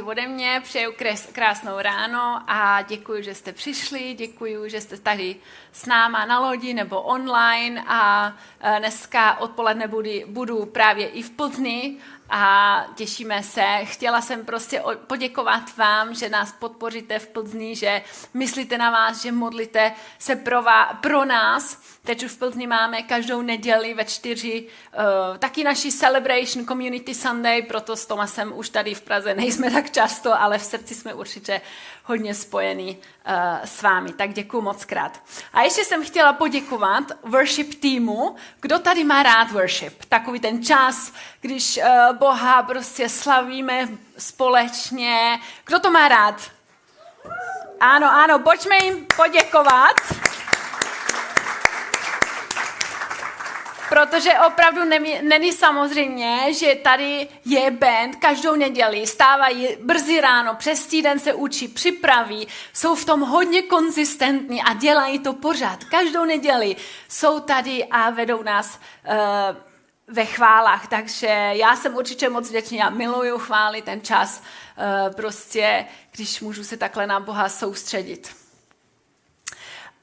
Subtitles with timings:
[0.00, 0.92] taky ode mě přeju
[1.32, 5.36] krásnou ráno a děkuji, že jste přišli, děkuji, že jste tady
[5.72, 11.30] s náma na lodi nebo online a e, dneska odpoledne budu, budu právě i v
[11.30, 11.96] Plzni
[12.30, 13.64] a těšíme se.
[13.84, 18.02] Chtěla jsem prostě poděkovat vám, že nás podpoříte v Plzni, že
[18.34, 21.78] myslíte na vás, že modlíte se pro, vás, pro nás.
[22.04, 27.62] Teď už v Plzni máme každou neděli ve čtyři uh, taky naši Celebration Community Sunday,
[27.62, 31.60] proto s Tomasem už tady v Praze nejsme tak často, ale v srdci jsme určitě
[32.04, 33.32] hodně spojení uh,
[33.64, 34.12] s vámi.
[34.12, 35.20] Tak děkuji moc krát.
[35.52, 38.36] A ještě jsem chtěla poděkovat worship týmu.
[38.60, 40.04] Kdo tady má rád worship?
[40.04, 45.40] Takový ten čas, když uh, Boha prostě slavíme společně.
[45.66, 46.50] Kdo to má rád?
[47.80, 49.96] Ano, ano, pojďme jim poděkovat.
[53.90, 54.80] Protože opravdu
[55.22, 61.68] není samozřejmě, že tady je band každou neděli, stávají brzy ráno, přes týden se učí,
[61.68, 65.84] připraví, jsou v tom hodně konzistentní a dělají to pořád.
[65.84, 66.76] Každou neděli
[67.08, 69.14] jsou tady a vedou nás uh,
[70.14, 75.86] ve chválách, takže já jsem určitě moc vděčný, já miluju chvály, ten čas, uh, prostě,
[76.16, 78.39] když můžu se takhle na Boha soustředit.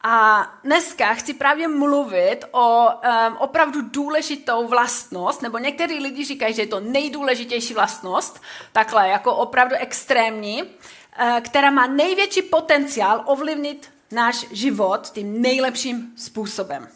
[0.01, 6.61] A dneska chci právě mluvit o um, opravdu důležitou vlastnost, nebo některý lidi říkají, že
[6.61, 14.45] je to nejdůležitější vlastnost, takhle jako opravdu extrémní, uh, která má největší potenciál ovlivnit náš
[14.51, 16.87] život tím nejlepším způsobem.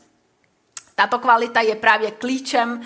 [0.95, 2.81] Tato kvalita je právě klíčem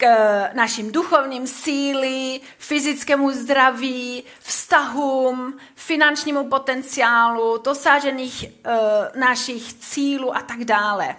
[0.00, 0.06] k
[0.52, 11.16] našim duchovním síly, fyzickému zdraví, vztahům, finančnímu potenciálu, dosažených uh, našich cílů a tak dále.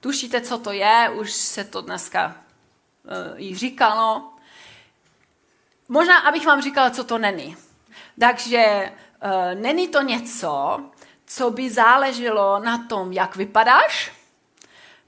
[0.00, 1.10] Tušíte, co to je?
[1.14, 2.36] Už se to dneska
[3.36, 4.32] jí říkalo.
[5.88, 7.56] Možná, abych vám říkala, co to není.
[8.20, 8.92] Takže
[9.24, 10.80] uh, není to něco,
[11.26, 14.12] co by záleželo na tom, jak vypadáš,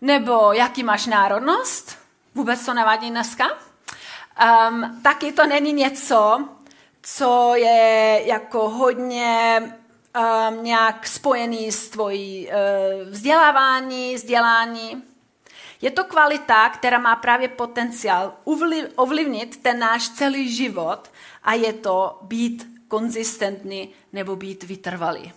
[0.00, 2.03] nebo jaký máš národnost,
[2.34, 3.44] vůbec to nevadí dneska.
[4.68, 6.48] Um, taky to není něco,
[7.02, 15.02] co je jako hodně um, nějak spojený s tvojí uh, vzdělávání, vzdělání.
[15.80, 18.34] Je to kvalita, která má právě potenciál
[18.96, 21.10] ovlivnit ten náš celý život
[21.42, 25.32] a je to být konzistentní nebo být vytrvalý.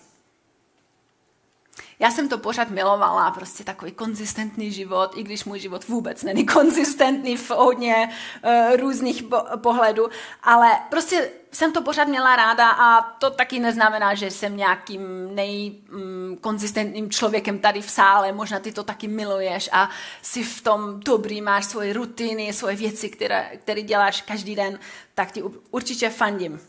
[1.99, 6.45] Já jsem to pořád milovala, prostě takový konzistentní život, i když můj život vůbec není
[6.45, 8.09] konzistentní v hodně
[8.43, 10.09] uh, různých po- pohledů,
[10.43, 17.05] ale prostě jsem to pořád měla ráda a to taky neznamená, že jsem nějakým nejkonzistentním
[17.05, 19.89] mm, člověkem tady v sále, možná ty to taky miluješ a
[20.21, 24.79] si v tom dobrý, máš svoje rutiny, svoje věci, které, které děláš každý den,
[25.13, 26.59] tak ti určitě fandím.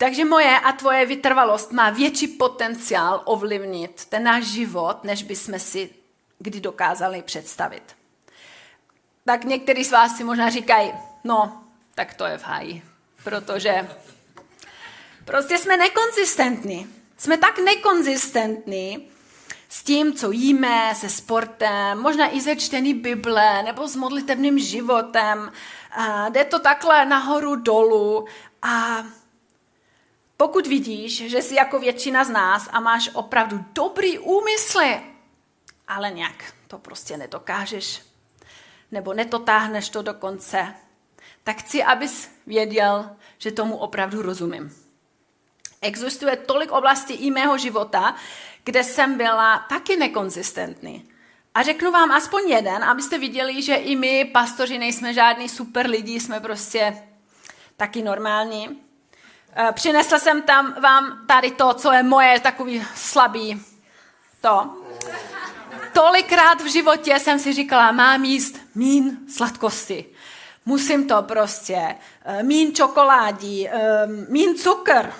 [0.00, 5.90] Takže moje a tvoje vytrvalost má větší potenciál ovlivnit ten náš život, než bychom si
[6.38, 7.82] kdy dokázali představit.
[9.24, 10.92] Tak někteří z vás si možná říkají,
[11.24, 12.82] no, tak to je v háji,
[13.24, 13.88] protože
[15.24, 16.88] prostě jsme nekonzistentní.
[17.16, 19.08] Jsme tak nekonzistentní
[19.68, 25.52] s tím, co jíme, se sportem, možná i ze čtení Bible nebo s modlitebným životem.
[25.90, 28.26] A jde to takhle nahoru dolů
[28.62, 29.04] a
[30.40, 35.00] pokud vidíš, že jsi jako většina z nás a máš opravdu dobrý úmysly,
[35.88, 38.02] ale nějak to prostě nedokážeš,
[38.90, 40.74] nebo netotáhneš to do konce,
[41.44, 44.76] tak chci, abys věděl, že tomu opravdu rozumím.
[45.80, 48.14] Existuje tolik oblastí i mého života,
[48.64, 51.08] kde jsem byla taky nekonzistentní.
[51.54, 56.20] A řeknu vám aspoň jeden, abyste viděli, že i my, pastoři, nejsme žádní super lidi,
[56.20, 57.02] jsme prostě
[57.76, 58.89] taky normální.
[59.56, 63.62] Eh, přinesla jsem tam vám tady to, co je moje takový slabý
[64.40, 64.76] to.
[65.92, 70.06] Tolikrát v životě jsem si říkala, mám jíst mín sladkosti.
[70.66, 71.96] Musím to prostě.
[72.24, 75.12] Eh, mín čokoládí, eh, mín cukr.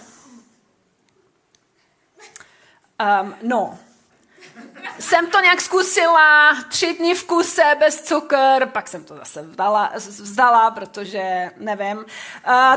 [3.23, 3.79] Um, no,
[4.99, 9.93] jsem to nějak zkusila, tři dny v kuse bez cukr, pak jsem to zase vzdala,
[9.97, 11.97] vzdala protože nevím.
[11.97, 12.05] Uh,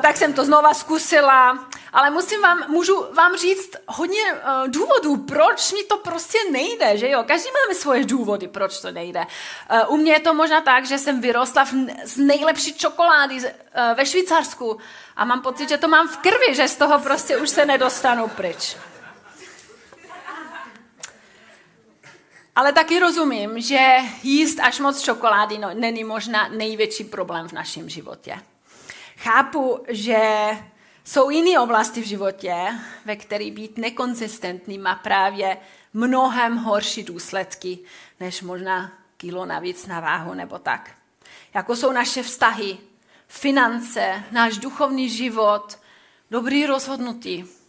[0.02, 5.72] tak jsem to znova zkusila, ale musím vám, můžu vám říct hodně uh, důvodů, proč
[5.72, 7.24] mi to prostě nejde, že jo?
[7.28, 9.26] Každý máme svoje důvody, proč to nejde.
[9.72, 13.44] Uh, u mě je to možná tak, že jsem vyrostla v, z nejlepší čokolády uh,
[13.96, 14.78] ve Švýcarsku
[15.16, 18.28] a mám pocit, že to mám v krvi, že z toho prostě už se nedostanu
[18.28, 18.78] pryč.
[22.56, 27.90] Ale taky rozumím, že jíst až moc čokolády no, není možná největší problém v našem
[27.90, 28.40] životě.
[29.18, 30.50] Chápu, že
[31.04, 32.56] jsou jiné oblasti v životě,
[33.06, 35.58] ve kterých být nekonzistentní má právě
[35.94, 37.80] mnohem horší důsledky,
[38.20, 40.92] než možná kilo navíc na váhu nebo tak.
[41.54, 42.78] Jako jsou naše vztahy,
[43.28, 45.80] finance, náš duchovní život,
[46.32, 47.63] dobrý rozhodnutí.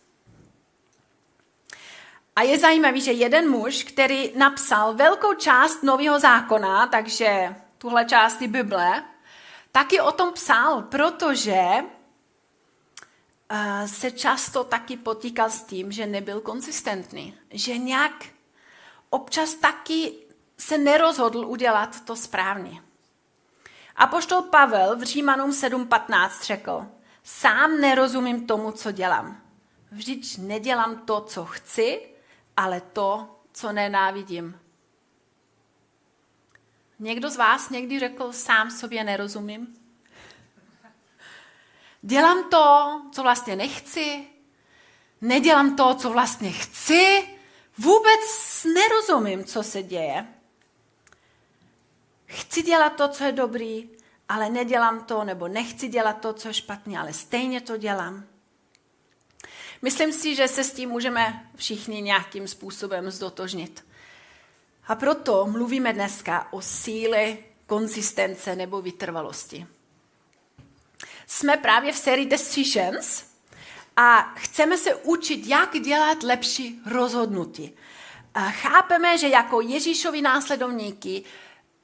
[2.37, 8.49] A je zajímavý, že jeden muž, který napsal velkou část Nového zákona, takže tuhle části
[8.49, 9.05] Bible,
[9.73, 11.61] taky o tom psal, protože
[13.49, 17.35] eh, se často taky potýkal s tím, že nebyl konzistentní.
[17.51, 18.25] Že nějak
[19.11, 20.13] občas taky
[20.59, 22.83] se nerozhodl udělat to správně.
[23.97, 26.87] A poštol Pavel v Římanům 7.15 řekl,
[27.25, 29.41] sám nerozumím tomu, co dělám.
[29.91, 32.14] Vždyť nedělám to, co chci,
[32.57, 34.61] ale to, co nenávidím.
[36.99, 39.77] Někdo z vás někdy řekl, sám sobě nerozumím?
[42.03, 44.27] Dělám to, co vlastně nechci,
[45.21, 47.29] nedělám to, co vlastně chci,
[47.79, 48.21] vůbec
[48.75, 50.27] nerozumím, co se děje.
[52.27, 53.91] Chci dělat to, co je dobrý,
[54.29, 58.25] ale nedělám to, nebo nechci dělat to, co je špatně, ale stejně to dělám.
[59.83, 63.85] Myslím si, že se s tím můžeme všichni nějakým způsobem zdotožnit.
[64.87, 67.37] A proto mluvíme dneska o síle
[67.67, 69.67] konzistence nebo vytrvalosti.
[71.27, 73.25] Jsme právě v sérii Decisions
[73.97, 77.73] a chceme se učit, jak dělat lepší rozhodnutí.
[78.35, 81.25] A chápeme, že jako Ježíšovi následovníky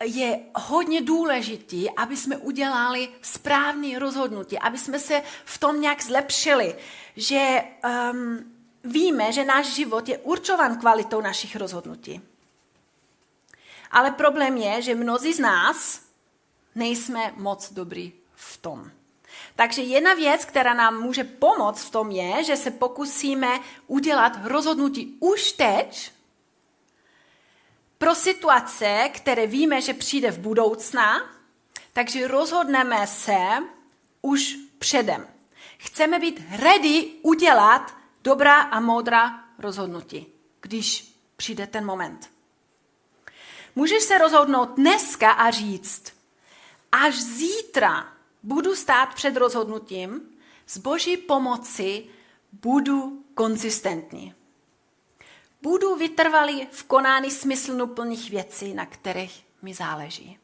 [0.04, 6.76] je hodně důležitý, aby jsme udělali správné rozhodnutí, aby jsme se v tom nějak zlepšili,
[7.16, 7.62] že
[8.12, 8.52] um,
[8.84, 12.20] víme, že náš život je určovan kvalitou našich rozhodnutí.
[13.90, 16.00] Ale problém je, že mnozí z nás
[16.74, 18.90] nejsme moc dobrý v tom.
[19.56, 25.16] Takže jedna věc, která nám může pomoct v tom je, že se pokusíme udělat rozhodnutí
[25.20, 26.12] už teď,
[28.00, 31.30] pro situace, které víme, že přijde v budoucna,
[31.92, 33.38] takže rozhodneme se
[34.22, 35.28] už předem.
[35.78, 37.94] Chceme být ready udělat
[38.24, 40.26] dobrá a moudrá rozhodnutí,
[40.60, 42.30] když přijde ten moment.
[43.76, 46.12] Můžeš se rozhodnout dneska a říct,
[46.92, 48.12] až zítra
[48.42, 50.20] budu stát před rozhodnutím,
[50.66, 52.06] s boží pomoci
[52.52, 54.34] budu konzistentní.
[55.62, 60.38] Budu vytrvalý v konání smysluplných věcí, na kterých mi záleží.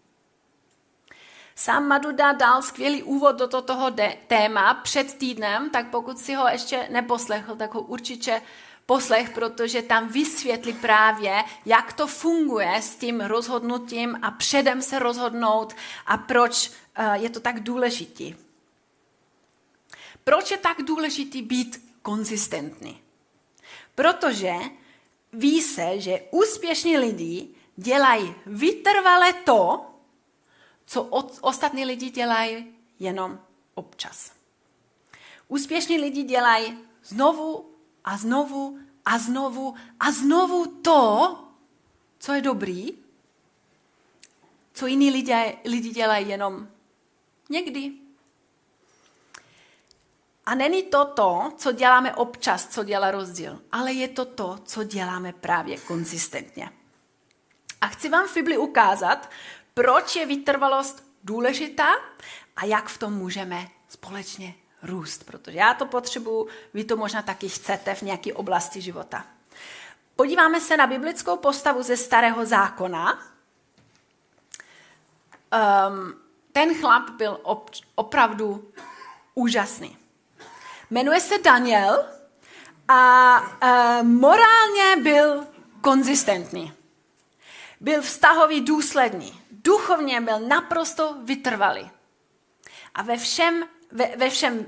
[1.54, 3.90] Sám Maduda dal skvělý úvod do toho
[4.26, 8.42] téma před týdnem, tak pokud si ho ještě neposlechl, tak ho určitě
[8.86, 15.76] poslech, protože tam vysvětlí právě, jak to funguje s tím rozhodnutím a předem se rozhodnout
[16.06, 18.34] a proč eh, je to tak důležitý.
[20.24, 23.00] Proč je tak důležitý být konzistentní?
[23.94, 24.54] Protože
[25.36, 29.86] ví se, že úspěšní lidi dělají vytrvale to,
[30.86, 31.02] co
[31.40, 33.40] ostatní lidi dělají jenom
[33.74, 34.32] občas.
[35.48, 37.70] Úspěšní lidi dělají znovu
[38.04, 41.38] a znovu a znovu a znovu to,
[42.18, 42.92] co je dobrý,
[44.72, 46.68] co jiní lidi, lidi dělají jenom
[47.50, 48.05] někdy.
[50.46, 54.84] A není to to, co děláme občas, co dělá rozdíl, ale je to to, co
[54.84, 56.70] děláme právě konzistentně.
[57.80, 59.30] A chci vám v Bibli ukázat,
[59.74, 61.86] proč je vytrvalost důležitá
[62.56, 67.48] a jak v tom můžeme společně růst, protože já to potřebuju, vy to možná taky
[67.48, 69.24] chcete v nějaké oblasti života.
[70.16, 73.18] Podíváme se na biblickou postavu ze Starého zákona.
[75.88, 76.14] Um,
[76.52, 78.72] ten chlap byl op- opravdu
[79.34, 80.05] úžasný.
[80.90, 82.04] Jmenuje se Daniel
[82.88, 85.46] a uh, morálně byl
[85.80, 86.72] konzistentní.
[87.80, 89.40] Byl vztahový důsledný.
[89.50, 91.90] Duchovně byl naprosto vytrvalý.
[92.94, 94.66] A ve všem, ve, ve, všem, uh,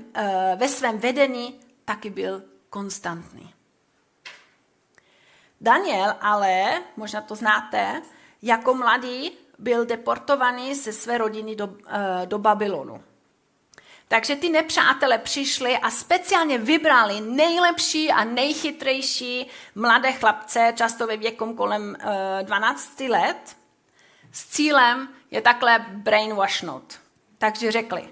[0.55, 3.53] ve svém vedení taky byl konstantní.
[5.61, 8.01] Daniel ale, možná to znáte,
[8.41, 11.75] jako mladý byl deportovaný ze své rodiny do, uh,
[12.25, 13.03] do Babylonu.
[14.11, 21.53] Takže ty nepřátelé přišli a speciálně vybrali nejlepší a nejchytrejší mladé chlapce, často ve věku
[21.53, 21.97] kolem
[22.41, 23.57] 12 eh, let,
[24.31, 26.99] s cílem je takhle brainwashnout.
[27.37, 28.09] Takže řekli,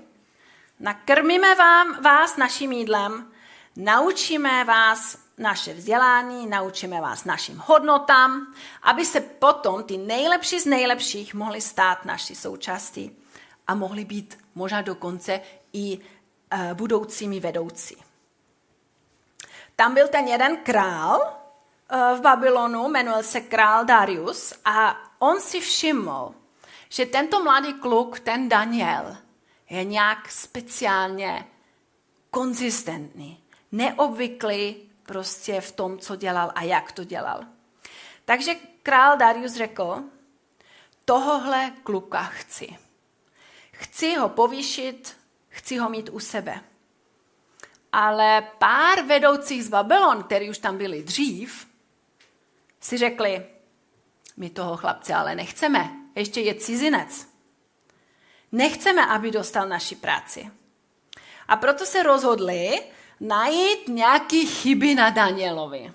[0.80, 3.32] nakrmíme vám, vás naším jídlem,
[3.76, 11.34] naučíme vás naše vzdělání, naučíme vás našim hodnotám, aby se potom ty nejlepší z nejlepších
[11.34, 13.18] mohli stát naší součástí
[13.68, 15.42] a mohli být možná dokonce
[15.74, 17.98] i uh, budoucími vedoucí.
[19.76, 25.60] Tam byl ten jeden král uh, v Babylonu, jmenoval se král Darius a on si
[25.60, 26.34] všiml,
[26.90, 29.18] že tento mladý kluk, ten Daniel,
[29.70, 31.48] je nějak speciálně
[32.32, 37.44] konzistentní, neobvyklý prostě v tom, co dělal a jak to dělal.
[38.26, 40.04] Takže král Darius řekl,
[41.06, 42.78] tohohle kluka chci.
[43.72, 45.17] Chci ho povýšit,
[45.68, 46.62] chci ho mít u sebe.
[47.92, 51.68] Ale pár vedoucích z Babylon, kteří už tam byli dřív,
[52.80, 53.46] si řekli,
[54.38, 57.28] my toho chlapce ale nechceme, ještě je cizinec.
[58.52, 60.52] Nechceme, aby dostal naši práci.
[61.48, 62.82] A proto se rozhodli
[63.20, 65.94] najít nějaký chyby na Danielovi.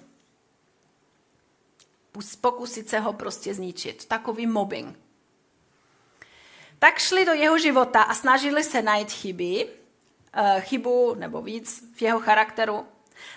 [2.40, 4.04] Pokusit se ho prostě zničit.
[4.04, 5.01] Takový mobbing.
[6.82, 9.68] Tak šli do jeho života a snažili se najít chyby,
[10.32, 12.86] eh, chybu nebo víc v jeho charakteru.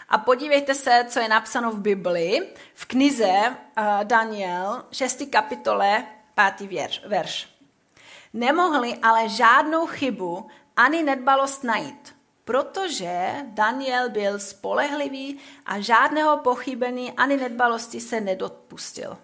[0.09, 3.55] A podívejte se, co je napsáno v Biblii, v knize eh,
[4.03, 5.25] Daniel, 6.
[5.29, 6.05] kapitole,
[6.57, 6.69] 5.
[7.07, 7.49] verš.
[8.33, 17.37] Nemohli ale žádnou chybu ani nedbalost najít, protože Daniel byl spolehlivý a žádného pochybení ani
[17.37, 19.17] nedbalosti se nedopustil.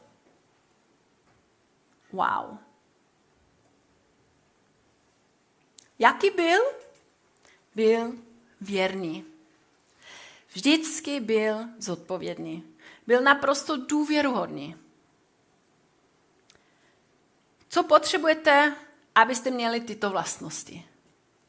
[2.11, 2.70] Wow.
[6.01, 6.59] Jaký byl?
[7.75, 8.13] Byl
[8.61, 9.25] věrný.
[10.53, 12.63] Vždycky byl zodpovědný.
[13.07, 14.75] Byl naprosto důvěruhodný.
[17.69, 18.75] Co potřebujete,
[19.15, 20.85] abyste měli tyto vlastnosti?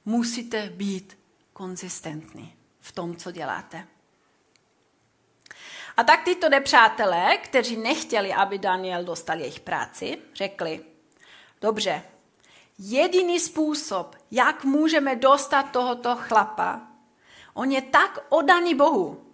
[0.05, 1.19] Musíte být
[1.53, 3.89] konzistentní v tom, co děláte.
[5.97, 10.85] A tak tyto nepřátelé, kteří nechtěli, aby Daniel dostal jejich práci, řekli,
[11.61, 12.03] dobře,
[12.91, 16.81] jediný způsob, jak můžeme dostat tohoto chlapa,
[17.55, 19.27] on je tak odaný Bohu.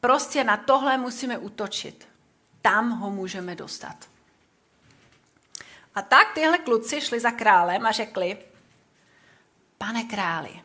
[0.00, 2.08] Prostě na tohle musíme utočit.
[2.62, 3.96] Tam ho můžeme dostat.
[5.94, 8.38] A tak tyhle kluci šli za králem a řekli,
[9.78, 10.62] pane králi,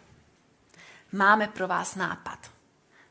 [1.12, 2.40] máme pro vás nápad.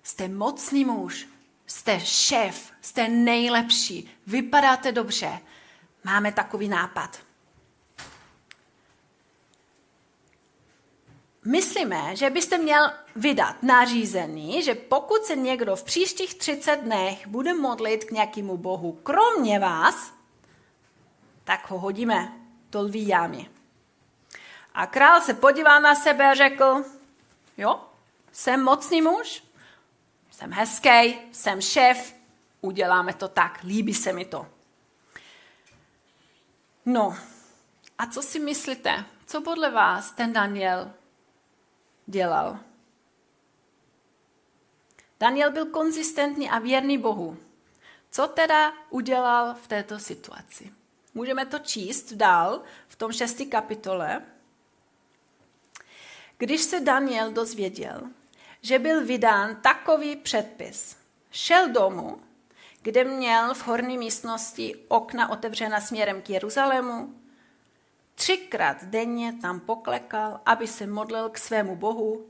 [0.03, 1.29] Jste mocný muž,
[1.67, 5.41] jste šéf, jste nejlepší, vypadáte dobře.
[6.05, 7.26] Máme takový nápad.
[11.47, 17.55] Myslíme, že byste měl vydat nařízení, že pokud se někdo v příštích 30 dnech bude
[17.55, 20.13] modlit k nějakému bohu, kromě vás,
[21.45, 22.33] tak ho hodíme
[22.71, 23.51] do lví jámy.
[24.75, 26.85] A král se podíval na sebe a řekl,
[27.57, 27.81] jo,
[28.33, 29.45] jsem mocný muž,
[30.31, 32.15] jsem hezký, jsem šéf,
[32.61, 34.47] uděláme to tak, líbí se mi to.
[36.87, 37.17] No,
[37.99, 39.05] a co si myslíte?
[39.27, 40.93] Co podle vás ten Daniel
[42.07, 42.59] dělal?
[45.21, 47.37] Daniel byl konzistentní a věrný Bohu.
[48.11, 50.73] Co teda udělal v této situaci?
[51.15, 54.23] Můžeme to číst dál v tom šestý kapitole.
[56.39, 58.03] Když se Daniel dozvěděl,
[58.63, 60.97] že byl vydán takový předpis,
[61.31, 62.21] šel domů,
[62.83, 67.15] kde měl v horní místnosti okna otevřena směrem k Jeruzalému,
[68.17, 72.27] třikrát denně tam poklekal, aby se modlil k svému Bohu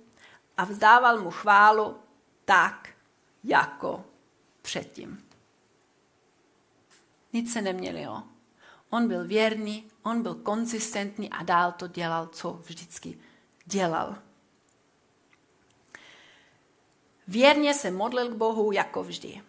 [0.56, 1.96] a vzdával mu chválu
[2.44, 2.88] tak,
[3.44, 4.04] jako
[4.62, 5.28] předtím.
[7.32, 8.22] Nic se neměnilo.
[8.90, 13.18] On byl věrný, on byl konzistentní a dál to dělal, co vždycky
[13.64, 14.16] dělal.
[17.28, 19.42] Věrně se modlil k Bohu jako vždy.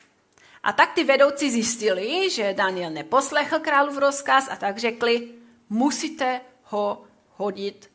[0.64, 5.37] A tak ty vedoucí zjistili, že Daniel neposlechl králův rozkaz a tak řekli,
[5.70, 7.04] musíte ho
[7.36, 7.92] hodit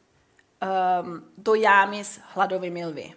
[1.02, 3.14] um, do jámy s hladovými lvy.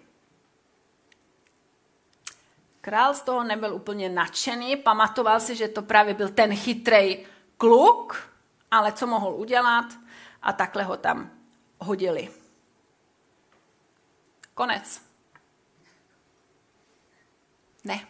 [2.81, 7.25] Král z toho nebyl úplně nadšený, pamatoval si, že to právě byl ten chytrý
[7.57, 8.29] kluk,
[8.71, 9.85] ale co mohl udělat
[10.41, 11.31] a takhle ho tam
[11.79, 12.29] hodili.
[14.53, 15.01] Konec.
[17.83, 18.07] Ne,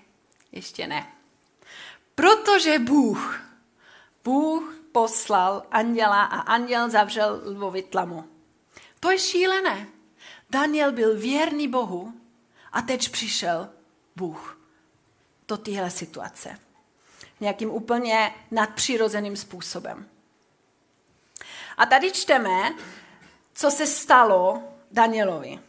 [0.51, 1.13] ještě ne.
[2.15, 3.41] Protože Bůh,
[4.23, 8.23] Bůh poslal anděla a anděl zavřel lvovi tlamu.
[8.99, 9.87] To je šílené.
[10.49, 12.13] Daniel byl věrný Bohu
[12.71, 13.69] a teď přišel
[14.15, 14.59] Bůh
[15.47, 16.59] do téhle situace.
[17.39, 20.09] Nějakým úplně nadpřirozeným způsobem.
[21.77, 22.75] A tady čteme,
[23.53, 25.59] co se stalo Danielovi.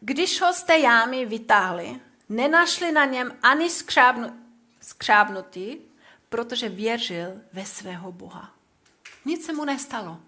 [0.00, 4.40] Když ho z té jámy vytáhli, nenašli na něm ani skřábnu,
[4.80, 5.89] skřábnutý,
[6.30, 8.54] protože věřil ve svého Boha.
[9.24, 10.20] Nic se mu nestalo.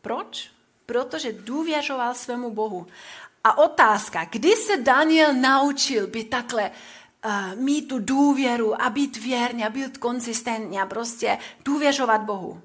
[0.00, 0.52] Proč?
[0.86, 2.86] protože důvěřoval svému Bohu.
[3.44, 6.70] A otázka, kdy se Daniel naučil být takhle,
[7.24, 12.62] uh, mít tu důvěru a být věrný a být konzistentní a prostě důvěřovat Bohu.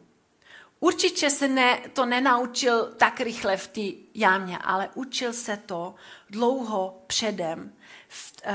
[0.80, 5.96] Určitě se ne, to nenaučil tak rychle v té jámě, ale učil se to
[6.30, 7.74] dlouho předem
[8.08, 8.54] v, uh,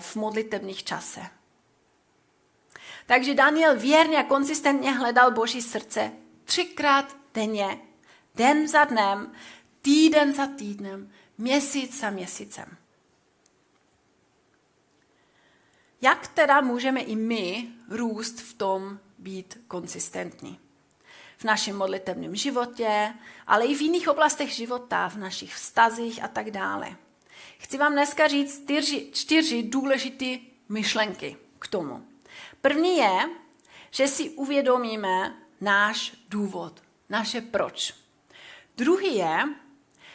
[0.00, 1.20] v modlitebních čase.
[3.06, 6.12] Takže Daniel věrně a konzistentně hledal Boží srdce
[6.44, 7.78] třikrát denně,
[8.34, 9.32] den za dnem,
[9.82, 12.76] týden za týdnem, měsíc za měsícem.
[16.00, 20.58] Jak teda můžeme i my růst v tom být konzistentní?
[21.38, 23.14] V našem modlitevním životě,
[23.46, 26.96] ale i v jiných oblastech života, v našich vztazích a tak dále.
[27.58, 32.13] Chci vám dneska říct čtyři, čtyři důležité myšlenky k tomu.
[32.64, 33.30] První je,
[33.90, 37.94] že si uvědomíme náš důvod, naše proč.
[38.76, 39.38] Druhý je,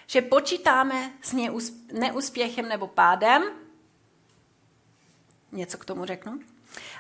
[0.08, 1.36] že počítáme s
[1.92, 3.44] neúspěchem nebo pádem.
[5.52, 6.40] Něco k tomu řeknu.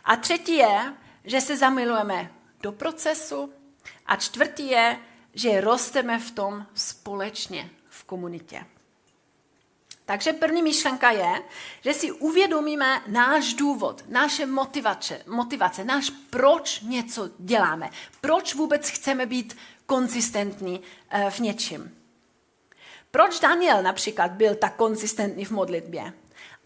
[0.03, 3.53] A třetí je, že se zamilujeme do procesu.
[4.06, 5.00] A čtvrtý je,
[5.34, 8.65] že rosteme v tom společně v komunitě.
[10.10, 11.42] Takže první myšlenka je,
[11.82, 17.89] že si uvědomíme náš důvod, naše motivace, motivace, náš proč něco děláme,
[18.22, 21.92] proč vůbec chceme být konzistentní eh, v něčem.
[23.12, 26.13] Proč Daniel například byl tak konzistentní v modlitbě?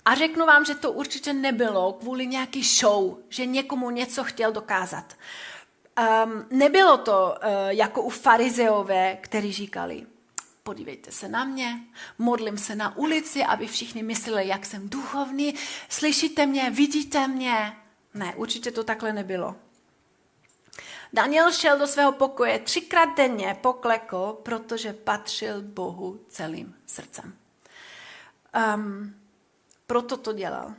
[0.06, 5.14] A řeknu vám, že to určitě nebylo kvůli nějaký show, že někomu něco chtěl dokázat.
[6.26, 10.06] Um, nebylo to uh, jako u farizeové, kteří říkali,
[10.64, 11.80] podívejte se na mě,
[12.18, 15.56] modlím se na ulici, aby všichni mysleli, jak jsem duchovní,
[15.90, 17.78] slyšíte mě, vidíte mě.
[18.14, 19.56] Ne, určitě to takhle nebylo.
[21.14, 27.38] Daniel šel do svého pokoje třikrát denně, poklekl, protože patřil Bohu celým srdcem.
[28.76, 29.16] Um,
[29.88, 30.74] proto to dělal.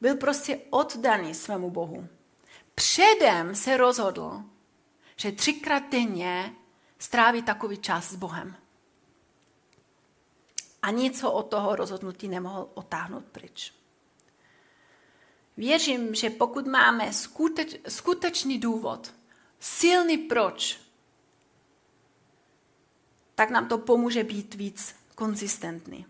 [0.00, 2.08] Byl prostě oddaný svému Bohu.
[2.74, 4.42] Předem se rozhodl,
[5.16, 6.52] že třikrát denně
[6.98, 8.56] stráví takový čas s Bohem.
[10.82, 13.72] A nic ho od toho rozhodnutí nemohl otáhnout pryč.
[15.56, 19.14] Věřím, že pokud máme skuteč, skutečný důvod,
[19.60, 20.80] silný proč,
[23.34, 26.06] tak nám to pomůže být víc konzistentní.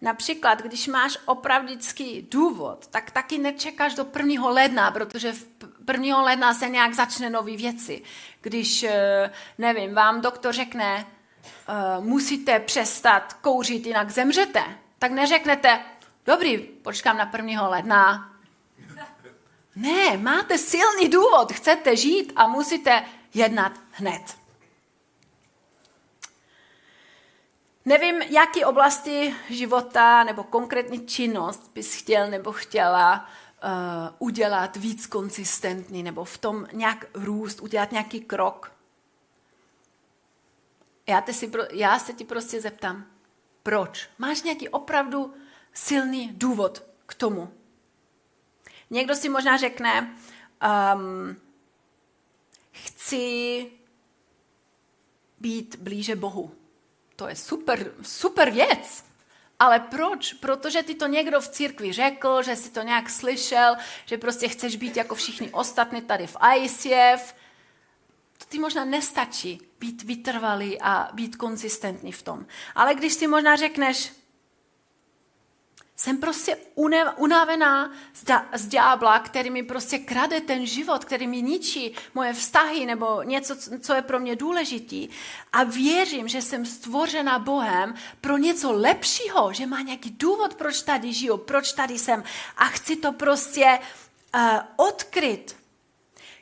[0.00, 4.48] Například, když máš opravdický důvod, tak taky nečekáš do 1.
[4.50, 5.46] ledna, protože v
[5.92, 6.22] 1.
[6.22, 8.02] ledna se nějak začne nové věci.
[8.40, 11.06] Když, eh, nevím, vám doktor řekne,
[11.98, 14.62] uh, musíte přestat kouřit, jinak zemřete,
[14.98, 15.80] tak neřeknete,
[16.26, 17.68] dobrý, počkám na 1.
[17.68, 18.32] ledna.
[19.76, 23.04] Ne, máte silný důvod, chcete žít a musíte
[23.34, 24.36] jednat hned.
[27.84, 33.28] Nevím, jaký oblasti života nebo konkrétní činnost bys chtěl nebo chtěla
[33.64, 38.75] uh, udělat víc konsistentní nebo v tom nějak růst, udělat nějaký krok.
[41.06, 43.06] Já, te si, já se ti prostě zeptám,
[43.62, 44.08] proč?
[44.18, 45.34] Máš nějaký opravdu
[45.72, 47.52] silný důvod k tomu?
[48.90, 50.16] Někdo si možná řekne,
[50.94, 51.36] um,
[52.72, 53.66] chci
[55.40, 56.54] být blíže Bohu.
[57.16, 59.04] To je super, super věc.
[59.58, 60.32] Ale proč?
[60.32, 64.76] Protože ti to někdo v církvi řekl, že si to nějak slyšel, že prostě chceš
[64.76, 67.34] být jako všichni ostatní tady v ICF.
[68.48, 72.46] Ti možná nestačí být vytrvalý a být konzistentní v tom.
[72.74, 74.12] Ale když si možná řekneš,
[75.96, 76.56] jsem prostě
[77.16, 77.92] unavená
[78.54, 83.56] z ďábla, který mi prostě krade ten život, který mi ničí moje vztahy nebo něco,
[83.80, 85.08] co je pro mě důležitý.
[85.52, 91.12] A věřím, že jsem stvořena Bohem pro něco lepšího, že má nějaký důvod, proč tady
[91.12, 92.24] žiju, proč tady jsem.
[92.56, 93.78] A chci to prostě
[94.34, 94.40] uh,
[94.76, 95.56] odkryt.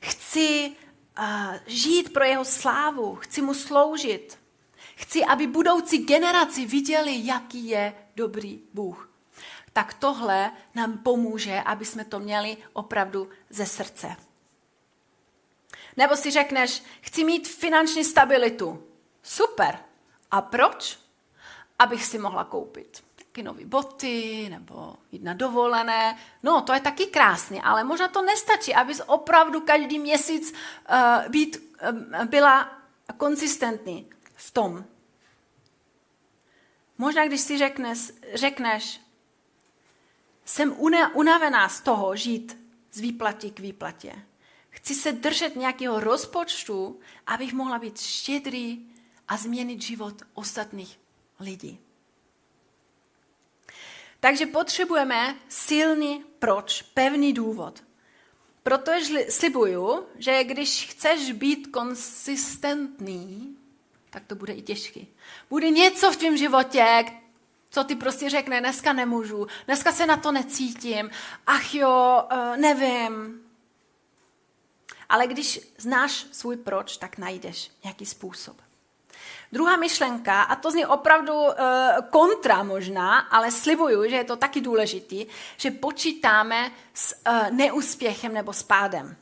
[0.01, 0.73] Chci
[1.19, 4.39] uh, žít pro jeho slávu, chci mu sloužit.
[4.97, 9.15] Chci, aby budoucí generaci viděli, jaký je dobrý Bůh
[9.75, 14.17] tak tohle nám pomůže, aby jsme to měli opravdu ze srdce.
[15.97, 18.87] Nebo si řekneš, chci mít finanční stabilitu.
[19.23, 19.79] Super.
[20.31, 20.99] A proč?
[21.79, 26.19] Abych si mohla koupit taky nové boty nebo jít na dovolené.
[26.43, 31.75] No, to je taky krásný, ale možná to nestačí, abys opravdu každý měsíc uh, být,
[31.83, 32.79] uh, byla
[33.17, 34.85] konzistentní v tom.
[36.99, 37.99] Možná, když si řekneš,
[38.35, 39.01] řekneš,
[40.45, 40.77] jsem
[41.15, 42.57] unavená z toho žít
[42.93, 44.15] z výplatí k výplatě.
[44.71, 48.87] Chci se držet nějakého rozpočtu, abych mohla být štědrý
[49.29, 51.01] a změnit život ostatních
[51.41, 51.84] lidí.
[54.25, 57.85] Takže potřebujeme silný proč, pevný důvod.
[58.63, 63.57] Protože slibuju, že když chceš být konsistentní,
[64.11, 65.09] tak to bude i těžký.
[65.51, 67.05] Bude něco v tvém životě,
[67.71, 71.11] co ty prostě řekne, dneska nemůžu, dneska se na to necítím,
[71.47, 73.43] ach jo, eh, nevím.
[75.09, 78.57] Ale když znáš svůj proč, tak najdeš nějaký způsob.
[79.55, 81.53] Druhá myšlenka, a to zní opravdu uh,
[82.11, 88.53] kontra možná, ale slibuju, že je to taky důležitý, že počítáme s uh, neúspěchem nebo
[88.53, 89.17] s pádem.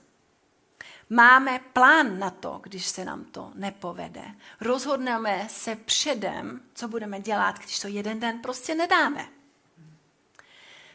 [1.10, 4.22] Máme plán na to, když se nám to nepovede.
[4.60, 9.26] Rozhodneme se předem, co budeme dělat, když to jeden den prostě nedáme.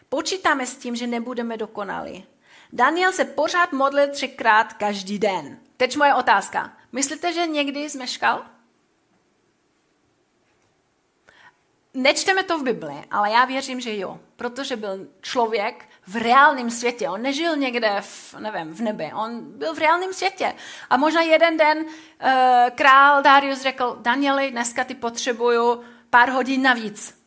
[0.09, 2.23] Počítáme s tím, že nebudeme dokonali.
[2.73, 5.59] Daniel se pořád modlil třikrát každý den.
[5.77, 6.77] Teď moje otázka.
[6.91, 8.56] Myslíte, že někdy zmeškal?
[11.97, 17.09] Nečteme to v Bibli, ale já věřím, že jo, protože byl člověk v reálném světě.
[17.09, 20.53] On nežil někde v, nevím, v nebi, on byl v reálném světě.
[20.89, 21.89] A možná jeden den uh,
[22.75, 27.21] král Darius řekl, Danieli, dneska ty potřebuju pár hodin navíc.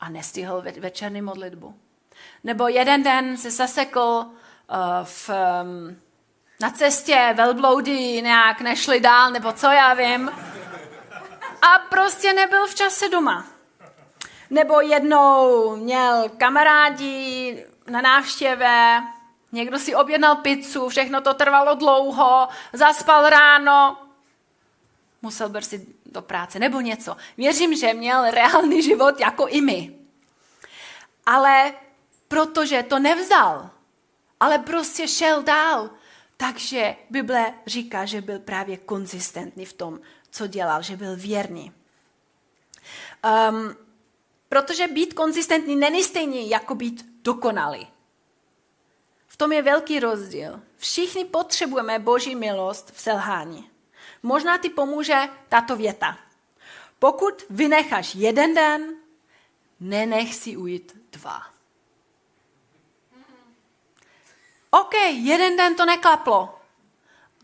[0.00, 1.74] A nestihl ve- večerní modlitbu.
[2.44, 4.26] Nebo jeden den se zasekl uh,
[5.02, 5.30] v,
[5.62, 5.96] um,
[6.60, 10.30] na cestě, velbloudy nějak nešli dál, nebo co já vím.
[11.62, 13.55] A prostě nebyl v čase doma.
[14.50, 19.02] Nebo jednou měl kamarádi na návštěvě,
[19.52, 23.96] někdo si objednal pizzu, všechno to trvalo dlouho, zaspal ráno,
[25.22, 27.16] musel brsit do práce nebo něco.
[27.36, 29.94] Věřím, že měl reálný život jako i my.
[31.26, 31.72] Ale
[32.28, 33.70] protože to nevzal,
[34.40, 35.90] ale prostě šel dál.
[36.36, 41.72] Takže Bible říká, že byl právě konzistentní v tom, co dělal, že byl věrný.
[43.50, 43.76] Um,
[44.48, 47.88] Protože být konzistentní není stejně jako být dokonalý.
[49.26, 50.60] V tom je velký rozdíl.
[50.76, 53.70] Všichni potřebujeme boží milost v selhání.
[54.22, 56.18] Možná ti pomůže tato věta.
[56.98, 58.94] Pokud vynecháš jeden den,
[59.80, 61.42] nenech si ujít dva.
[64.70, 66.60] OK, jeden den to neklaplo,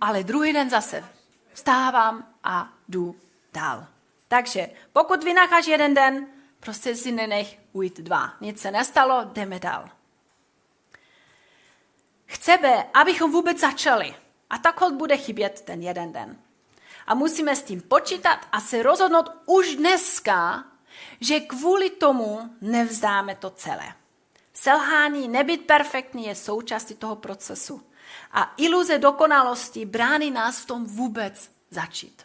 [0.01, 1.05] ale druhý den zase
[1.53, 3.17] vstávám a jdu
[3.53, 3.87] dál.
[4.29, 6.27] Takže pokud vynecháš jeden den,
[6.62, 8.33] Prostě si nenech ujít dva.
[8.40, 9.88] Nic se nestalo, jdeme dál.
[12.27, 14.14] Chceme, abychom vůbec začali.
[14.51, 16.38] A tak hod bude chybět ten jeden den.
[17.07, 20.64] A musíme s tím počítat a se rozhodnout už dneska,
[21.20, 23.94] že kvůli tomu nevzdáme to celé.
[24.53, 27.83] Selhání, nebyt perfektní je součástí toho procesu.
[28.33, 32.22] A iluze dokonalosti brání nás v tom vůbec začít.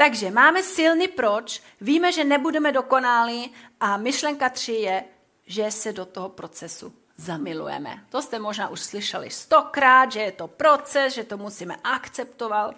[0.00, 5.04] Takže máme silný proč, víme, že nebudeme dokonalí a myšlenka tři je,
[5.46, 8.04] že se do toho procesu zamilujeme.
[8.08, 12.74] To jste možná už slyšeli stokrát, že je to proces, že to musíme akceptovat.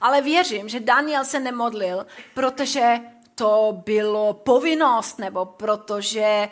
[0.00, 3.00] Ale věřím, že Daniel se nemodlil, protože
[3.34, 6.48] to bylo povinnost, nebo protože,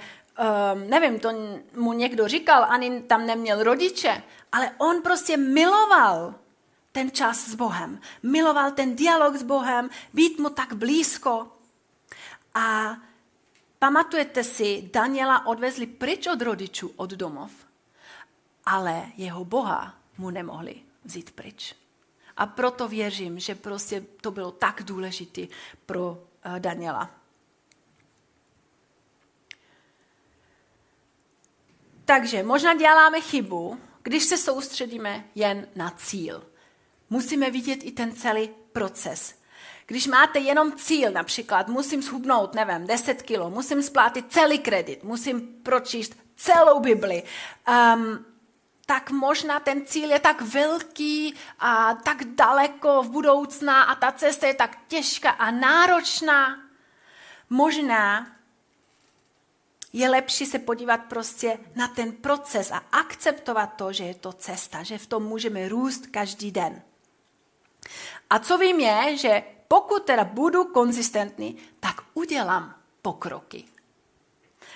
[0.74, 1.30] um, nevím, to
[1.76, 6.34] mu někdo říkal, ani tam neměl rodiče, ale on prostě miloval
[6.92, 8.00] ten čas s Bohem.
[8.22, 11.48] Miloval ten dialog s Bohem, být mu tak blízko.
[12.54, 12.96] A
[13.78, 17.50] pamatujete si, Daniela odvezli pryč od rodičů, od domov,
[18.64, 21.74] ale jeho Boha mu nemohli vzít pryč.
[22.36, 25.42] A proto věřím, že prostě to bylo tak důležité
[25.86, 27.10] pro eh, Daniela.
[32.04, 36.51] Takže možná děláme chybu, když se soustředíme jen na cíl
[37.12, 39.34] musíme vidět i ten celý proces.
[39.86, 45.40] Když máte jenom cíl, například musím schubnout, nevím, 10 kilo, musím splátit celý kredit, musím
[45.62, 47.22] pročíst celou Bibli,
[47.68, 48.24] um,
[48.86, 54.46] tak možná ten cíl je tak velký a tak daleko v budoucna a ta cesta
[54.46, 56.58] je tak těžká a náročná.
[57.50, 58.26] Možná
[59.92, 64.82] je lepší se podívat prostě na ten proces a akceptovat to, že je to cesta,
[64.82, 66.82] že v tom můžeme růst každý den.
[68.30, 73.64] A co vím je, že pokud teda budu konzistentní, tak udělám pokroky.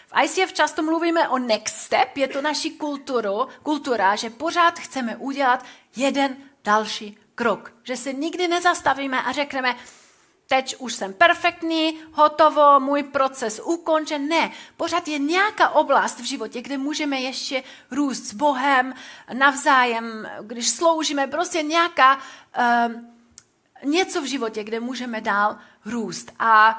[0.07, 5.17] V ICF často mluvíme o next step, je to naší kulturu, kultura, že pořád chceme
[5.17, 5.65] udělat
[5.97, 7.73] jeden další krok.
[7.83, 9.77] Že se nikdy nezastavíme a řekneme,
[10.47, 14.29] teď už jsem perfektní, hotovo, můj proces ukončen.
[14.29, 18.95] Ne, pořád je nějaká oblast v životě, kde můžeme ještě růst s Bohem,
[19.33, 22.19] navzájem, když sloužíme, prostě nějaká...
[22.87, 22.93] Uh,
[23.85, 26.33] něco v životě, kde můžeme dál růst.
[26.39, 26.79] A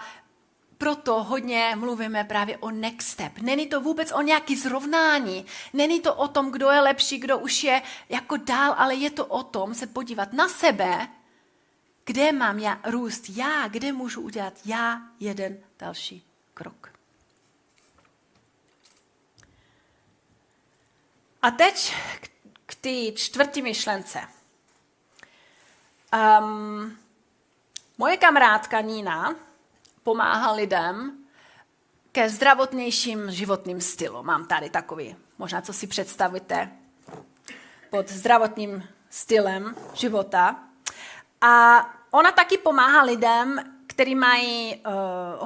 [0.78, 3.40] proto hodně mluvíme právě o next step.
[3.42, 7.64] Není to vůbec o nějaký zrovnání, není to o tom, kdo je lepší, kdo už
[7.64, 11.08] je jako dál, ale je to o tom se podívat na sebe,
[12.08, 16.93] kde mám já růst já, kde můžu udělat já jeden další krok.
[21.41, 21.96] A teď
[22.65, 24.20] k té čtvrtý myšlence.
[26.39, 26.98] Um,
[27.98, 29.36] moje kamarádka Nina
[30.04, 31.17] pomáhá lidem
[32.12, 34.24] ke zdravotnějším životním stylu.
[34.24, 36.72] Mám tady takový, možná co si představíte
[37.89, 40.63] pod zdravotním stylem života.
[41.41, 44.91] A ona taky pomáhá lidem, kteří mají uh,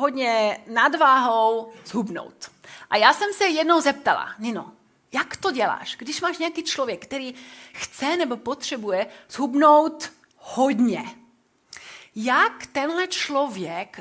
[0.02, 2.52] hodně nadváhou, zhubnout.
[2.90, 4.72] A já jsem se jednou zeptala, Nino,
[5.14, 7.34] jak to děláš, když máš nějaký člověk, který
[7.74, 11.04] chce nebo potřebuje zhubnout hodně?
[12.16, 14.00] Jak tenhle člověk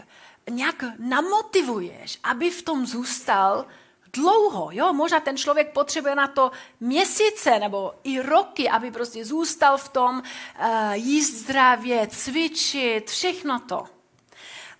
[0.51, 3.66] nějak namotivuješ, aby v tom zůstal
[4.12, 9.79] dlouho, jo, možná ten člověk potřebuje na to měsíce nebo i roky, aby prostě zůstal
[9.79, 13.85] v tom, uh, jíst zdravě, cvičit, všechno to.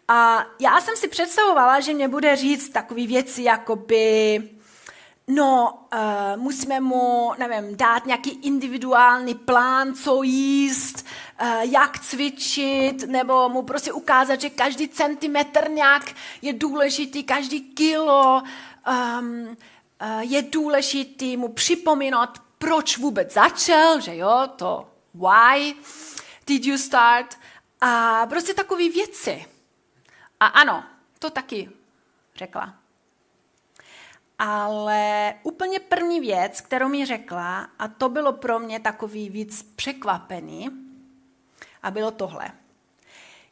[0.09, 4.43] A já jsem si představovala, že mě bude říct takové věci, jako by,
[5.29, 11.07] no, uh, musíme mu, nevím, dát nějaký individuální plán, co jíst,
[11.43, 16.03] uh, jak cvičit, nebo mu prostě ukázat, že každý centimetr nějak
[16.43, 18.43] je důležitý, každý kilo
[18.89, 19.57] um,
[20.21, 25.75] je důležitý mu připomínat, proč vůbec začal, že jo, to why
[26.47, 27.39] did you start,
[27.81, 29.47] a prostě takové věci.
[30.41, 30.85] A ano,
[31.19, 31.71] to taky
[32.35, 32.75] řekla.
[34.39, 40.71] Ale úplně první věc, kterou mi řekla, a to bylo pro mě takový víc překvapený,
[41.83, 42.51] a bylo tohle.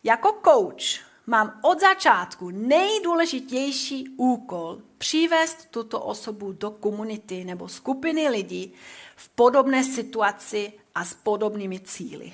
[0.04, 8.72] Jako coach mám od začátku nejdůležitější úkol přivést tuto osobu do komunity nebo skupiny lidí
[9.16, 12.32] v podobné situaci a s podobnými cíly.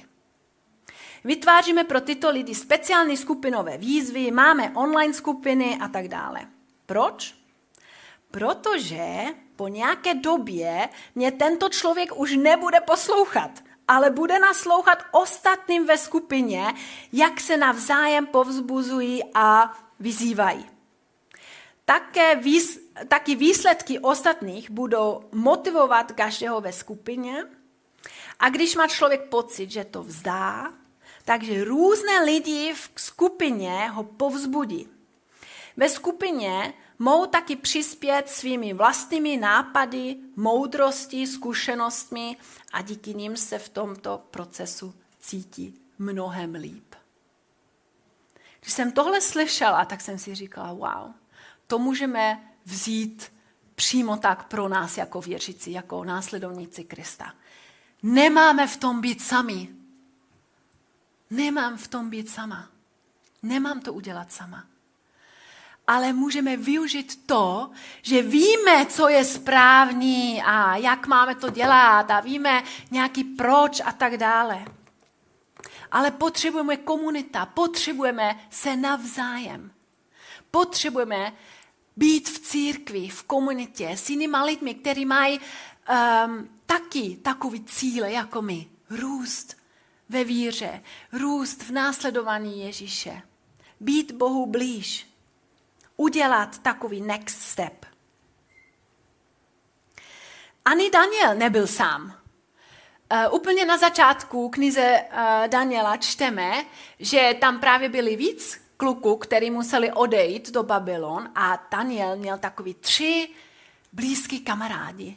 [1.24, 6.40] Vytváříme pro tyto lidi speciální skupinové výzvy, máme online skupiny a tak dále.
[6.86, 7.34] Proč?
[8.30, 9.24] Protože
[9.56, 16.74] po nějaké době mě tento člověk už nebude poslouchat, ale bude naslouchat ostatním ve skupině,
[17.12, 20.66] jak se navzájem povzbuzují a vyzývají.
[21.84, 27.44] Také výs, taky výsledky ostatních budou motivovat každého ve skupině
[28.38, 30.72] a když má člověk pocit, že to vzdá,
[31.24, 34.88] takže různé lidi v skupině ho povzbudí.
[35.76, 42.36] Ve skupině mohou taky přispět svými vlastními nápady, moudrostí, zkušenostmi
[42.72, 46.94] a díky nim se v tomto procesu cítí mnohem líp.
[48.60, 51.12] Když jsem tohle slyšela, tak jsem si říkala, wow,
[51.66, 53.32] to můžeme vzít
[53.74, 57.34] přímo tak pro nás jako věřící, jako následovníci Krista.
[58.02, 59.68] Nemáme v tom být sami.
[61.30, 62.70] Nemám v tom být sama.
[63.42, 64.66] Nemám to udělat sama.
[65.86, 67.70] Ale můžeme využít to,
[68.02, 73.92] že víme, co je správný a jak máme to dělat a víme nějaký proč a
[73.92, 74.64] tak dále.
[75.92, 79.70] Ale potřebujeme komunita, potřebujeme se navzájem.
[80.50, 81.32] Potřebujeme
[81.96, 88.42] být v církvi, v komunitě s jinými lidmi, kteří mají um, taky takový cíle jako
[88.42, 88.66] my.
[88.90, 89.56] Růst,
[90.08, 93.22] ve víře, růst v následování Ježíše,
[93.80, 95.13] být Bohu blíž,
[95.96, 97.86] udělat takový next step.
[100.64, 102.04] Ani Daniel nebyl sám.
[103.12, 106.64] Uh, úplně na začátku knize uh, Daniela čteme,
[106.98, 112.74] že tam právě byli víc kluků, kteří museli odejít do Babylon a Daniel měl takový
[112.74, 113.28] tři
[113.92, 115.16] blízký kamarádi.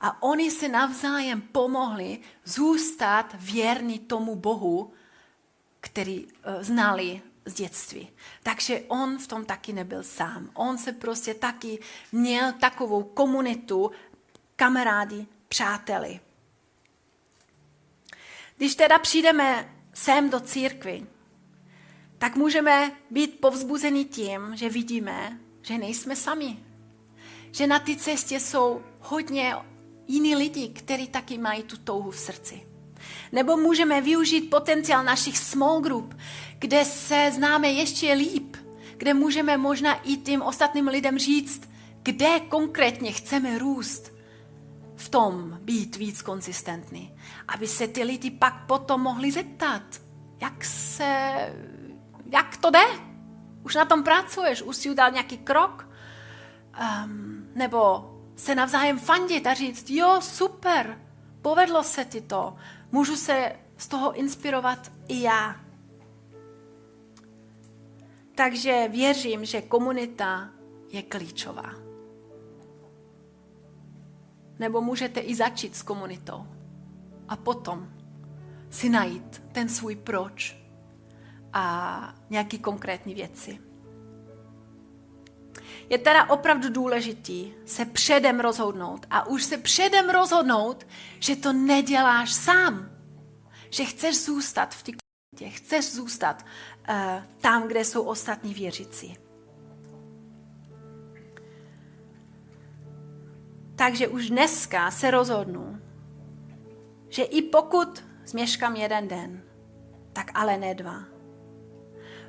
[0.00, 4.92] A oni si navzájem pomohli zůstat věrní tomu Bohu,
[5.80, 6.30] který uh,
[6.60, 8.08] znali z dětství.
[8.42, 10.50] Takže on v tom taky nebyl sám.
[10.54, 11.78] On se prostě taky
[12.12, 13.90] měl takovou komunitu,
[14.56, 16.20] kamarády, přáteli.
[18.56, 21.06] Když teda přijdeme sem do církvy,
[22.18, 26.56] tak můžeme být povzbuzeni tím, že vidíme, že nejsme sami.
[27.52, 29.54] Že na té cestě jsou hodně
[30.06, 32.66] jiní lidi, kteří taky mají tu touhu v srdci.
[33.32, 36.14] Nebo můžeme využít potenciál našich small group,
[36.60, 38.56] kde se známe ještě líp,
[38.96, 41.70] kde můžeme možná i tím ostatním lidem říct,
[42.02, 44.12] kde konkrétně chceme růst
[44.96, 47.16] v tom být víc konzistentní,
[47.48, 49.82] aby se ty lidi pak potom mohli zeptat,
[50.40, 51.34] jak se,
[52.32, 52.84] jak to jde?
[53.62, 55.88] Už na tom pracuješ, už si udal nějaký krok?
[57.04, 61.00] Um, nebo se navzájem fandit a říct, jo, super,
[61.42, 62.56] povedlo se ti to,
[62.92, 65.69] můžu se z toho inspirovat i já.
[68.40, 70.50] Takže věřím, že komunita
[70.88, 71.74] je klíčová.
[74.58, 76.46] Nebo můžete i začít s komunitou
[77.28, 77.88] a potom
[78.70, 80.56] si najít ten svůj proč
[81.52, 83.58] a nějaký konkrétní věci.
[85.88, 90.86] Je teda opravdu důležitý se předem rozhodnout a už se předem rozhodnout,
[91.18, 92.90] že to neděláš sám.
[93.70, 96.44] Že chceš zůstat v té komunitě, chceš zůstat
[97.40, 99.16] tam, kde jsou ostatní věřící.
[103.76, 105.78] Takže už dneska se rozhodnu,
[107.08, 109.42] že i pokud změškám jeden den,
[110.12, 111.04] tak ale ne dva.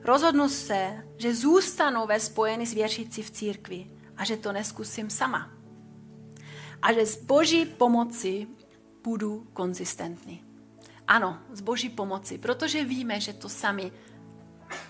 [0.04, 5.52] Rozhodnu se, že zůstanu ve spojení s věřící v církvi a že to neskusím sama.
[6.82, 8.47] A že z boží pomoci
[9.04, 10.43] budu konzistentní.
[11.08, 13.91] Ano, z boží pomoci, protože víme, že to sami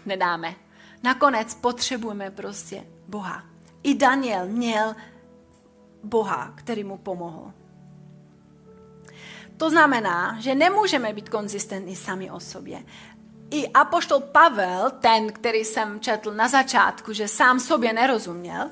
[0.05, 0.55] nedáme.
[1.03, 3.43] Nakonec potřebujeme prostě Boha.
[3.83, 4.95] I Daniel měl
[6.03, 7.53] Boha, který mu pomohl.
[9.57, 12.83] To znamená, že nemůžeme být konzistentní sami o sobě.
[13.51, 18.69] I apoštol Pavel, ten, který jsem četl na začátku, že sám sobě nerozuměl,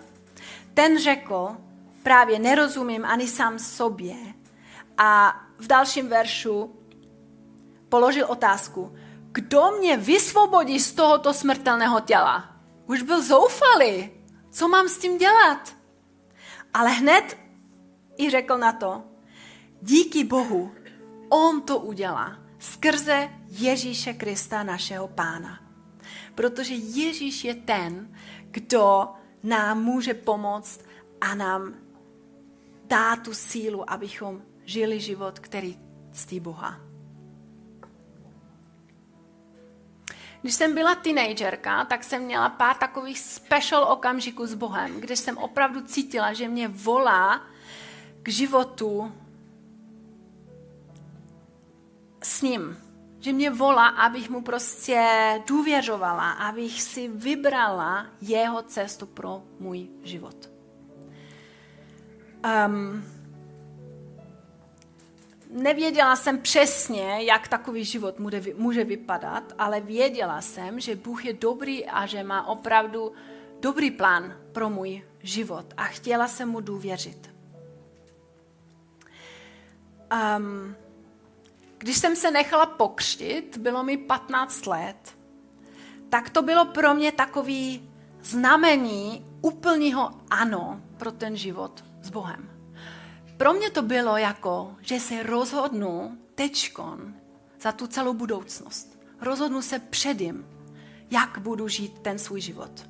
[0.74, 1.58] ten řekl,
[2.04, 4.16] právě nerozumím ani sám sobě.
[4.98, 6.76] A v dalším veršu
[7.90, 8.96] položil otázku,
[9.32, 12.56] kdo mě vysvobodí z tohoto smrtelného těla?
[12.86, 14.10] Už byl zoufalý.
[14.52, 15.76] Co mám s tím dělat?
[16.74, 17.38] Ale hned
[18.18, 19.04] i řekl na to,
[19.82, 20.72] díky Bohu,
[21.30, 25.60] On to udělá skrze Ježíše Krista, našeho pána.
[26.36, 28.16] Protože Ježíš je ten,
[28.52, 29.08] kdo
[29.44, 30.82] nám může pomoct
[31.22, 31.74] a nám
[32.86, 35.80] dá tu sílu, abychom žili život, který
[36.12, 36.89] ctí Boha.
[40.42, 45.38] Když jsem byla teenagerka, tak jsem měla pár takových special okamžiků s Bohem, kde jsem
[45.38, 47.42] opravdu cítila, že mě volá
[48.24, 49.12] k životu
[52.24, 52.78] s ním.
[53.20, 55.08] Že mě volá, abych mu prostě
[55.48, 60.50] důvěřovala, abych si vybrala jeho cestu pro můj život.
[62.68, 63.04] Um,
[65.50, 68.16] nevěděla jsem přesně, jak takový život
[68.56, 73.12] může vypadat, ale věděla jsem, že Bůh je dobrý a že má opravdu
[73.60, 77.32] dobrý plán pro můj život a chtěla jsem mu důvěřit.
[80.38, 80.76] Um,
[81.78, 85.18] když jsem se nechala pokřtit, bylo mi 15 let,
[86.10, 87.90] tak to bylo pro mě takový
[88.22, 92.59] znamení úplného ano pro ten život s Bohem.
[93.40, 97.14] Pro mě to bylo jako, že se rozhodnu tečkon
[97.62, 99.00] za tu celou budoucnost.
[99.22, 100.46] Rozhodnu se předím,
[101.12, 102.90] jak budu žít ten svůj život.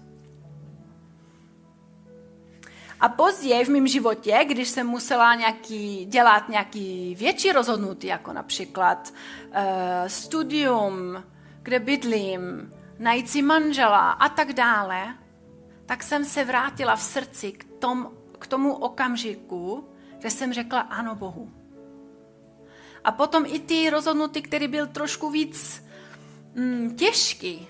[2.99, 9.13] A později v mém životě, když jsem musela nějaký, dělat nějaký větší rozhodnutí, jako například
[9.47, 9.53] uh,
[10.07, 11.23] studium,
[11.61, 15.15] kde bydlím, najít si manžela a tak dále,
[15.85, 19.88] tak jsem se vrátila v srdci k, tom, k tomu okamžiku,
[20.19, 21.51] kde jsem řekla ano Bohu.
[23.03, 25.83] A potom i ty rozhodnutí, který byl trošku víc
[26.55, 27.67] mm, těžký,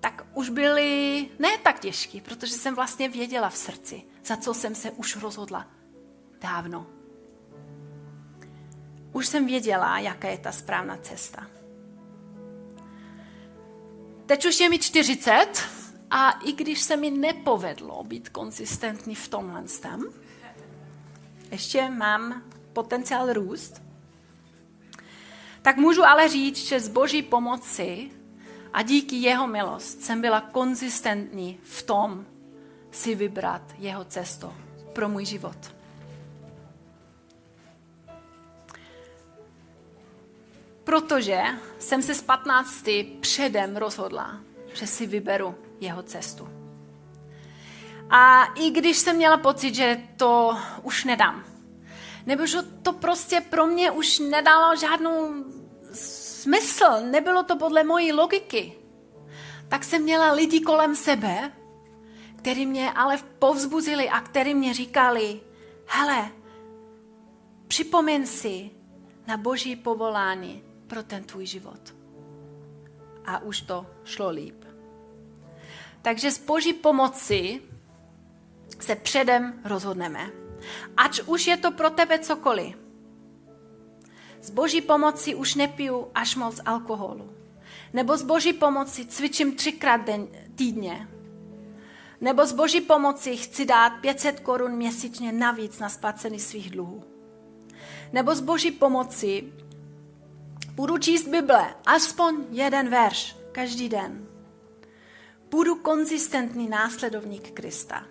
[0.00, 4.74] tak už byly ne tak těžký, protože jsem vlastně věděla v srdci, za co jsem
[4.74, 5.66] se už rozhodla
[6.40, 6.86] dávno.
[9.12, 11.46] Už jsem věděla, jaká je ta správná cesta.
[14.26, 15.46] Teď už je mi 40
[16.10, 20.04] a i když se mi nepovedlo být konzistentní v tomhle stem,
[21.50, 22.42] ještě mám
[22.72, 23.82] potenciál růst,
[25.62, 28.10] tak můžu ale říct, že z boží pomoci
[28.72, 32.26] a díky jeho milost jsem byla konzistentní v tom
[32.90, 34.52] si vybrat jeho cestu
[34.92, 35.74] pro můj život.
[40.84, 41.42] Protože
[41.78, 42.84] jsem se z 15.
[43.20, 44.40] předem rozhodla,
[44.74, 46.59] že si vyberu jeho cestu.
[48.10, 51.44] A i když jsem měla pocit, že to už nedám,
[52.26, 55.44] nebo že to prostě pro mě už nedalo žádnou
[55.92, 58.72] smysl, nebylo to podle mojí logiky,
[59.68, 61.52] tak jsem měla lidi kolem sebe,
[62.36, 65.40] který mě ale povzbuzili a který mě říkali,
[65.86, 66.30] hele,
[67.68, 68.70] připomeň si
[69.26, 71.94] na boží povolání pro ten tvůj život.
[73.26, 74.64] a už to šlo líp.
[76.02, 77.62] Takže s boží pomoci
[78.82, 80.30] se předem rozhodneme.
[80.96, 82.76] Ať už je to pro tebe cokoliv.
[84.42, 87.32] Z boží pomoci už nepiju až moc alkoholu.
[87.92, 91.08] Nebo z boží pomoci cvičím třikrát den, týdně.
[92.20, 97.04] Nebo z boží pomoci chci dát 500 korun měsíčně navíc na splacení svých dluhů.
[98.12, 99.52] Nebo z boží pomoci
[100.74, 104.26] budu číst Bible, aspoň jeden verš každý den.
[105.50, 108.06] Budu konzistentní následovník Krista.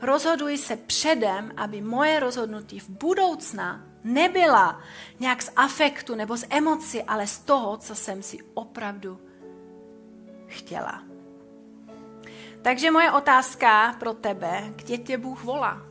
[0.00, 4.80] Rozhoduji se předem, aby moje rozhodnutí v budoucna nebyla
[5.20, 9.20] nějak z afektu nebo z emoci, ale z toho, co jsem si opravdu
[10.46, 11.02] chtěla.
[12.62, 15.82] Takže moje otázka pro tebe, kde tě Bůh volá?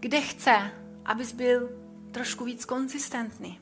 [0.00, 0.70] Kde chce,
[1.04, 1.70] abys byl
[2.10, 3.60] trošku víc konzistentní?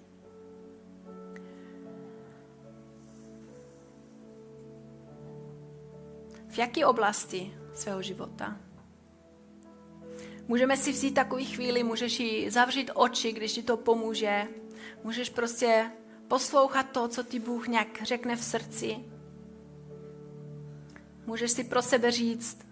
[6.49, 8.57] V jaké oblasti svého života?
[10.49, 14.49] Můžeme si vzít takový chvíli, můžeš ji zavřít oči, když ti to pomůže.
[15.05, 15.91] Můžeš prostě
[16.29, 18.97] poslouchat to, co ti Bůh nějak řekne v srdci.
[21.27, 22.67] Můžeš si pro sebe říct,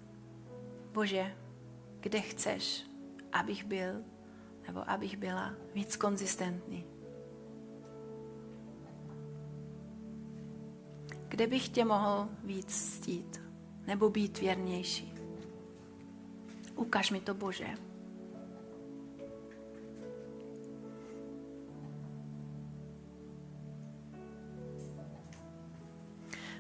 [0.93, 1.37] Bože,
[2.01, 2.87] kde chceš,
[3.33, 4.05] abych byl,
[4.67, 6.87] nebo abych byla víc konzistentní.
[11.29, 13.42] Kde bych tě mohl víc ctít,
[13.87, 15.15] nebo být věrnější.
[16.77, 17.69] Ukaž mi to, Bože.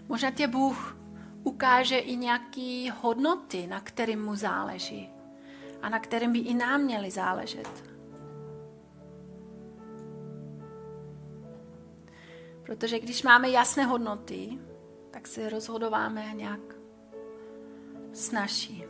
[0.08, 0.96] Možná tě Bůh
[1.44, 5.10] ukáže i nějaké hodnoty, na kterým mu záleží
[5.82, 7.84] a na kterým by i nám měli záležet.
[12.62, 14.58] Protože když máme jasné hodnoty,
[15.10, 16.81] tak se rozhodováme nějak
[18.12, 18.84] snaží.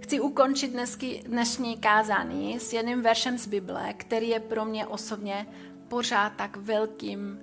[0.00, 5.46] Chci ukončit dnesky, dnešní kázání s jedním veršem z Bible, který je pro mě osobně
[5.88, 7.38] pořád tak velkým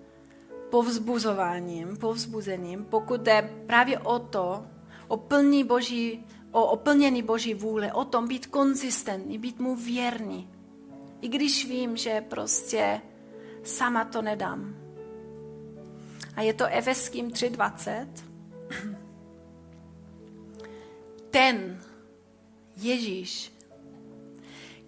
[0.70, 4.66] povzbuzováním, povzbuzením, pokud jde právě o to,
[5.08, 10.50] o plní boží, o oplnění boží vůle, o tom být konzistentní, být mu věrný.
[11.22, 13.02] I když vím, že prostě
[13.64, 14.85] sama to nedám.
[16.36, 18.08] A je to Efeským 3.20.
[21.30, 21.82] Ten
[22.78, 23.54] Ježíš,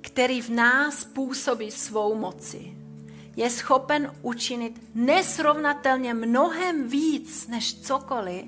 [0.01, 2.77] který v nás působí svou moci,
[3.35, 8.45] je schopen učinit nesrovnatelně mnohem víc než cokoliv,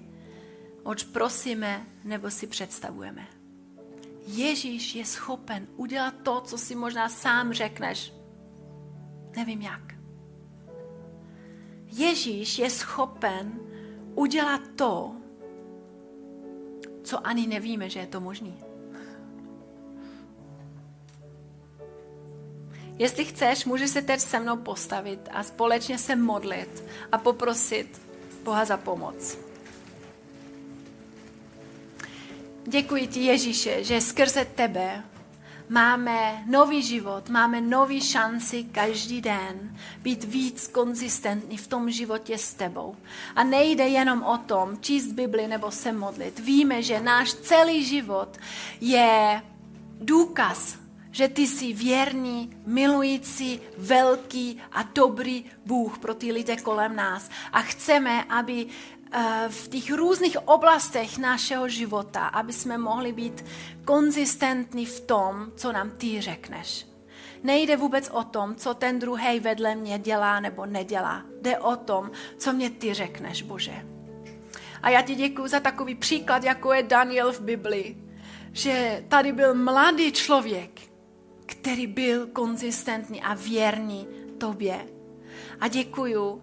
[0.83, 3.27] oč prosíme nebo si představujeme.
[4.27, 8.13] Ježíš je schopen udělat to, co si možná sám řekneš.
[9.35, 9.98] Nevím jak.
[11.91, 13.59] Ježíš je schopen
[14.15, 15.15] udělat to,
[17.03, 18.51] co ani nevíme, že je to možné.
[22.97, 28.01] Jestli chceš, můžeš se teď se mnou postavit a společně se modlit a poprosit
[28.43, 29.37] Boha za pomoc.
[32.67, 35.03] Děkuji ti, Ježíše, že skrze tebe
[35.70, 42.53] máme nový život, máme nový šanci každý den být víc konzistentní v tom životě s
[42.53, 42.95] tebou.
[43.36, 46.39] A nejde jenom o tom číst Bibli nebo se modlit.
[46.39, 48.38] Víme, že náš celý život
[48.82, 49.41] je
[50.01, 50.80] důkaz
[51.11, 57.30] že ty jsi věrný, milující, velký a dobrý Bůh pro ty lidé kolem nás.
[57.53, 58.65] A chceme, aby
[59.49, 63.45] v těch různých oblastech našeho života, aby jsme mohli být
[63.86, 66.86] konzistentní v tom, co nám ty řekneš.
[67.43, 71.24] Nejde vůbec o tom, co ten druhý vedle mě dělá nebo nedělá.
[71.41, 73.86] Jde o tom, co mě ty řekneš, Bože.
[74.82, 78.03] A já ti děkuji za takový příklad, jako je Daniel v Biblii.
[78.51, 80.82] Že tady byl mladý člověk,
[81.45, 84.07] který byl konzistentní a věrný
[84.38, 84.88] tobě.
[85.60, 86.41] A děkuju,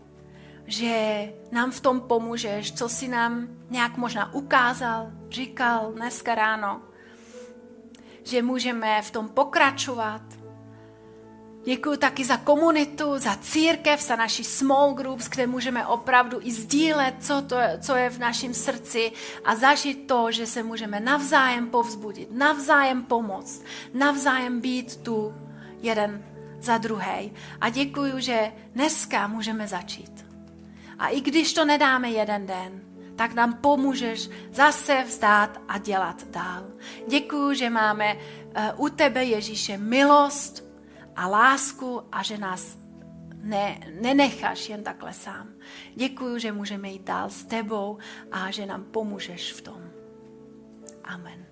[0.66, 6.82] že nám v tom pomůžeš, co si nám nějak možná ukázal, říkal dneska ráno,
[8.24, 10.22] že můžeme v tom pokračovat,
[11.66, 17.14] Děkuji taky za komunitu, za církev, za naši small groups, kde můžeme opravdu i sdílet,
[17.20, 19.12] co, to, co je v našem srdci
[19.44, 23.62] a zažít to, že se můžeme navzájem povzbudit, navzájem pomoct,
[23.94, 25.34] navzájem být tu
[25.82, 26.24] jeden
[26.60, 27.32] za druhý.
[27.60, 30.15] A děkuji, že dneska můžeme začít.
[30.98, 32.80] A i když to nedáme jeden den,
[33.16, 36.66] tak nám pomůžeš zase vzdát a dělat dál.
[37.08, 38.16] Děkuji, že máme
[38.54, 40.64] eh, u tebe, Ježíše, milost
[41.16, 42.78] a lásku a že nás
[43.42, 45.48] ne, nenecháš jen takhle sám.
[45.94, 47.98] Děkuji, že můžeme jít dál s tebou
[48.32, 49.82] a že nám pomůžeš v tom.
[51.04, 51.44] Amen.